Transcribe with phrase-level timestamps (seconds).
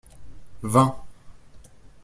[0.73, 0.97] Vingt.